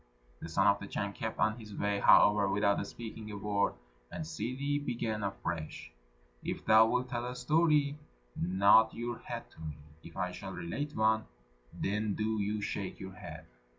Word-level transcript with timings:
The 0.39 0.49
Son 0.49 0.65
of 0.65 0.79
the 0.79 0.87
Chan 0.87 1.13
kept 1.13 1.37
on 1.37 1.59
his 1.59 1.75
way, 1.75 1.99
however, 1.99 2.47
without 2.49 2.83
speaking 2.87 3.29
a 3.29 3.37
word, 3.37 3.75
and 4.11 4.25
Ssidi 4.25 4.83
began 4.83 5.21
afresh, 5.21 5.91
"If 6.43 6.65
thou 6.65 6.87
wilt 6.87 7.09
tell 7.09 7.23
a 7.27 7.35
story, 7.35 7.99
nod 8.35 8.95
your 8.95 9.19
head 9.19 9.51
to 9.51 9.61
me; 9.61 9.77
if 10.01 10.17
I 10.17 10.31
shall 10.31 10.53
relate 10.53 10.95
one, 10.95 11.25
then 11.71 12.15
do 12.15 12.39
you 12.41 12.61
shake 12.61 12.99
your 12.99 13.13
head." 13.13 13.45